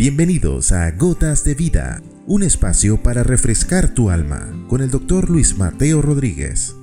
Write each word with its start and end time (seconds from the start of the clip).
Bienvenidos 0.00 0.72
a 0.72 0.90
Gotas 0.92 1.44
de 1.44 1.54
Vida, 1.54 2.00
un 2.26 2.42
espacio 2.42 3.02
para 3.02 3.22
refrescar 3.22 3.92
tu 3.92 4.08
alma 4.08 4.50
con 4.66 4.80
el 4.80 4.90
doctor 4.90 5.28
Luis 5.28 5.58
Mateo 5.58 6.00
Rodríguez. 6.00 6.74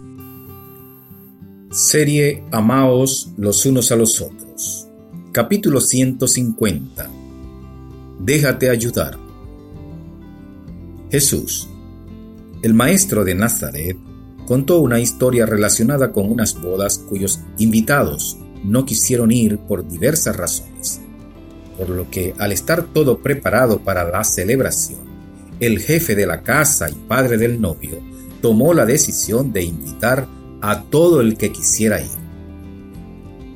Serie 1.71 2.43
Amaos 2.51 3.33
los 3.35 3.65
unos 3.65 3.91
a 3.91 3.95
los 3.95 4.21
otros. 4.21 4.87
Capítulo 5.31 5.81
150. 5.81 7.09
Déjate 8.19 8.69
ayudar. 8.69 9.17
Jesús, 11.09 11.67
el 12.61 12.75
maestro 12.75 13.25
de 13.25 13.33
Nazaret, 13.33 13.97
contó 14.45 14.79
una 14.79 14.99
historia 14.99 15.47
relacionada 15.47 16.11
con 16.11 16.31
unas 16.31 16.53
bodas 16.61 16.99
cuyos 16.99 17.39
invitados 17.57 18.37
no 18.63 18.85
quisieron 18.85 19.31
ir 19.31 19.57
por 19.57 19.87
diversas 19.87 20.37
razones, 20.37 21.01
por 21.77 21.89
lo 21.89 22.09
que 22.09 22.33
al 22.37 22.51
estar 22.51 22.83
todo 22.83 23.19
preparado 23.19 23.79
para 23.79 24.03
la 24.09 24.23
celebración, 24.23 24.99
el 25.59 25.79
jefe 25.79 26.15
de 26.15 26.25
la 26.25 26.41
casa 26.41 26.89
y 26.89 26.93
padre 26.93 27.37
del 27.37 27.61
novio 27.61 27.99
tomó 28.41 28.73
la 28.73 28.85
decisión 28.85 29.51
de 29.51 29.63
invitar 29.63 30.27
a 30.61 30.83
todo 30.83 31.21
el 31.21 31.37
que 31.37 31.51
quisiera 31.51 32.01
ir. 32.01 32.27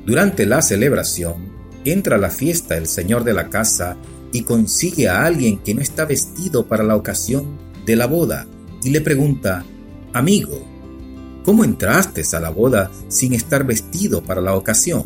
Durante 0.04 0.46
la 0.46 0.62
celebración, 0.62 1.52
entra 1.84 2.16
a 2.16 2.18
la 2.18 2.30
fiesta 2.30 2.76
el 2.76 2.86
señor 2.86 3.24
de 3.24 3.34
la 3.34 3.48
casa 3.48 3.96
y 4.32 4.42
consigue 4.42 5.08
a 5.08 5.24
alguien 5.24 5.58
que 5.58 5.74
no 5.74 5.80
está 5.80 6.04
vestido 6.04 6.66
para 6.66 6.82
la 6.82 6.96
ocasión 6.96 7.58
de 7.84 7.96
la 7.96 8.06
boda 8.06 8.46
y 8.82 8.90
le 8.90 9.00
pregunta, 9.00 9.64
Amigo, 10.12 10.60
¿cómo 11.44 11.64
entraste 11.64 12.22
a 12.32 12.40
la 12.40 12.50
boda 12.50 12.90
sin 13.08 13.32
estar 13.32 13.64
vestido 13.64 14.22
para 14.22 14.40
la 14.40 14.54
ocasión? 14.54 15.04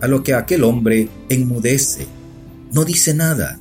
A 0.00 0.06
lo 0.06 0.22
que 0.22 0.34
aquel 0.34 0.64
hombre 0.64 1.08
enmudece, 1.28 2.06
no 2.72 2.84
dice 2.84 3.14
nada, 3.14 3.60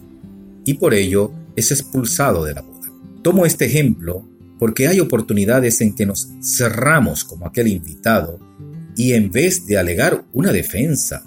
y 0.63 0.75
por 0.75 0.93
ello 0.93 1.31
es 1.55 1.71
expulsado 1.71 2.43
de 2.43 2.53
la 2.53 2.61
boda. 2.61 2.91
Tomo 3.21 3.45
este 3.45 3.65
ejemplo 3.65 4.27
porque 4.59 4.87
hay 4.87 4.99
oportunidades 4.99 5.81
en 5.81 5.95
que 5.95 6.05
nos 6.05 6.29
cerramos 6.41 7.23
como 7.23 7.45
aquel 7.45 7.67
invitado 7.67 8.39
y 8.95 9.13
en 9.13 9.31
vez 9.31 9.65
de 9.65 9.77
alegar 9.77 10.25
una 10.31 10.51
defensa, 10.51 11.23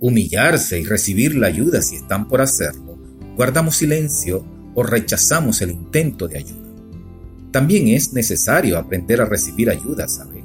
humillarse 0.00 0.78
y 0.78 0.84
recibir 0.84 1.34
la 1.34 1.46
ayuda 1.46 1.80
si 1.82 1.96
están 1.96 2.28
por 2.28 2.40
hacerlo, 2.40 2.98
guardamos 3.36 3.76
silencio 3.76 4.44
o 4.74 4.82
rechazamos 4.82 5.62
el 5.62 5.70
intento 5.70 6.28
de 6.28 6.38
ayuda. 6.38 6.68
También 7.50 7.88
es 7.88 8.12
necesario 8.12 8.78
aprender 8.78 9.20
a 9.20 9.24
recibir 9.24 9.70
ayuda, 9.70 10.06
¿sabe? 10.06 10.44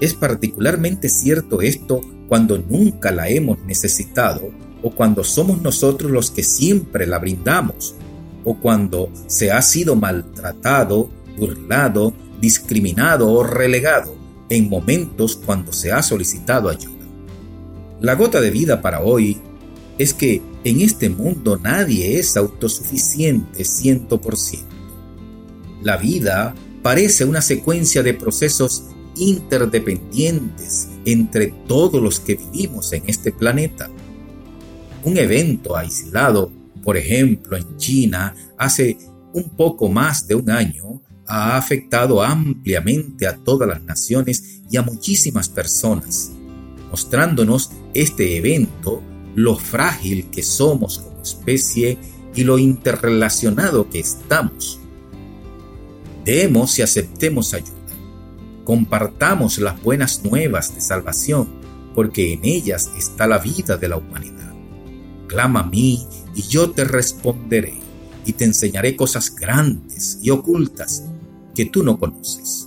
Es 0.00 0.14
particularmente 0.14 1.08
cierto 1.08 1.62
esto 1.62 2.00
cuando 2.28 2.58
nunca 2.58 3.12
la 3.12 3.28
hemos 3.28 3.60
necesitado 3.64 4.50
o 4.82 4.90
cuando 4.90 5.24
somos 5.24 5.60
nosotros 5.62 6.10
los 6.10 6.30
que 6.30 6.42
siempre 6.42 7.06
la 7.06 7.18
brindamos 7.18 7.94
o 8.44 8.54
cuando 8.58 9.10
se 9.26 9.52
ha 9.52 9.60
sido 9.62 9.96
maltratado, 9.96 11.10
burlado, 11.36 12.14
discriminado 12.40 13.30
o 13.30 13.42
relegado 13.42 14.14
en 14.48 14.68
momentos 14.68 15.36
cuando 15.36 15.72
se 15.72 15.92
ha 15.92 16.02
solicitado 16.02 16.68
ayuda. 16.68 17.06
La 18.00 18.14
gota 18.14 18.40
de 18.40 18.50
vida 18.50 18.80
para 18.80 19.00
hoy 19.02 19.38
es 19.98 20.14
que 20.14 20.40
en 20.64 20.80
este 20.80 21.10
mundo 21.10 21.58
nadie 21.58 22.18
es 22.18 22.36
autosuficiente 22.36 23.62
100%. 23.62 24.60
La 25.82 25.96
vida 25.96 26.54
parece 26.82 27.24
una 27.24 27.42
secuencia 27.42 28.02
de 28.02 28.14
procesos 28.14 28.84
interdependientes 29.16 30.88
entre 31.04 31.48
todos 31.66 32.02
los 32.02 32.20
que 32.20 32.36
vivimos 32.36 32.92
en 32.92 33.04
este 33.06 33.32
planeta. 33.32 33.90
Un 35.04 35.16
evento 35.16 35.76
aislado, 35.76 36.52
por 36.82 36.96
ejemplo 36.96 37.56
en 37.56 37.76
China, 37.76 38.34
hace 38.58 38.98
un 39.32 39.50
poco 39.50 39.88
más 39.88 40.26
de 40.26 40.34
un 40.34 40.50
año, 40.50 41.02
ha 41.26 41.56
afectado 41.56 42.22
ampliamente 42.22 43.26
a 43.26 43.36
todas 43.36 43.68
las 43.68 43.82
naciones 43.82 44.62
y 44.70 44.76
a 44.76 44.82
muchísimas 44.82 45.48
personas, 45.48 46.32
mostrándonos 46.90 47.70
este 47.94 48.36
evento 48.36 49.02
lo 49.34 49.56
frágil 49.56 50.28
que 50.30 50.42
somos 50.42 50.98
como 50.98 51.22
especie 51.22 51.98
y 52.34 52.44
lo 52.44 52.58
interrelacionado 52.58 53.88
que 53.88 54.00
estamos 54.00 54.80
Demos 56.24 56.78
y 56.78 56.82
aceptemos 56.82 57.54
ayuda. 57.54 57.72
Compartamos 58.64 59.58
las 59.58 59.82
buenas 59.82 60.22
nuevas 60.22 60.74
de 60.74 60.80
salvación, 60.80 61.48
porque 61.94 62.34
en 62.34 62.44
ellas 62.44 62.90
está 62.96 63.26
la 63.26 63.38
vida 63.38 63.76
de 63.76 63.88
la 63.88 63.96
humanidad. 63.96 64.54
Clama 65.30 65.60
a 65.60 65.66
mí 65.66 66.04
y 66.34 66.42
yo 66.42 66.72
te 66.72 66.82
responderé, 66.82 67.74
y 68.26 68.32
te 68.32 68.44
enseñaré 68.44 68.96
cosas 68.96 69.32
grandes 69.32 70.18
y 70.20 70.30
ocultas 70.30 71.04
que 71.54 71.66
tú 71.66 71.84
no 71.84 72.00
conoces. 72.00 72.66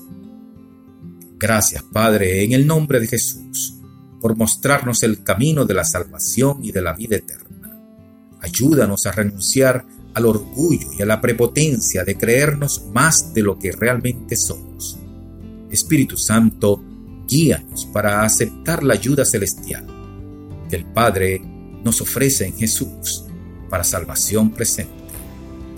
Gracias, 1.37 1.83
Padre, 1.83 2.41
en 2.45 2.53
el 2.53 2.65
nombre 2.65 3.01
de 3.01 3.07
Jesús, 3.07 3.81
por 4.21 4.37
mostrarnos 4.37 5.03
el 5.03 5.23
camino 5.23 5.65
de 5.65 5.73
la 5.73 5.83
salvación 5.83 6.63
y 6.63 6.71
de 6.71 6.81
la 6.81 6.93
vida 6.93 7.17
eterna. 7.17 7.69
Ayúdanos 8.39 9.05
a 9.07 9.11
renunciar 9.11 9.85
al 10.13 10.25
orgullo 10.25 10.87
y 10.97 11.01
a 11.01 11.05
la 11.05 11.19
prepotencia 11.19 12.05
de 12.05 12.15
creernos 12.15 12.85
más 12.93 13.33
de 13.33 13.41
lo 13.41 13.59
que 13.59 13.73
realmente 13.73 14.37
somos. 14.37 14.97
Espíritu 15.69 16.15
Santo, 16.15 16.81
guíanos 17.27 17.87
para 17.87 18.23
aceptar 18.23 18.85
la 18.85 18.93
ayuda 18.93 19.25
celestial 19.25 19.85
que 20.69 20.77
el 20.77 20.85
Padre 20.85 21.52
nos 21.83 22.01
ofrece 22.01 22.47
en 22.47 22.55
Jesús 22.55 23.25
para 23.69 23.83
salvación 23.83 24.49
presente 24.51 24.93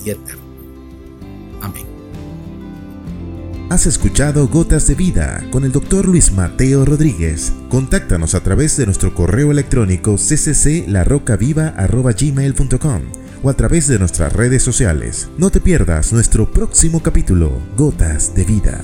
y 0.06 0.10
eterna. 0.10 0.42
Amén. 1.62 1.86
Has 3.70 3.86
escuchado 3.88 4.48
Gotas 4.48 4.88
de 4.88 4.96
Vida 4.96 5.44
con 5.52 5.66
el 5.66 5.72
doctor 5.72 6.08
Luis 6.08 6.32
Mateo 6.32 6.86
Rodríguez. 6.86 7.52
Contáctanos 7.70 8.36
a 8.36 8.44
través 8.44 8.78
de 8.78 8.86
nuestro 8.86 9.16
correo 9.16 9.52
electrónico 9.52 10.18
ccclarrocaviva.gmail.com 10.18 13.02
o 13.44 13.50
a 13.50 13.54
través 13.54 13.88
de 13.88 14.00
nuestras 14.00 14.34
redes 14.34 14.64
sociales. 14.64 15.30
No 15.38 15.50
te 15.50 15.62
pierdas 15.62 16.14
nuestro 16.14 16.52
próximo 16.52 17.02
capítulo, 17.02 17.52
Gotas 17.76 18.36
de 18.36 18.44
Vida. 18.44 18.84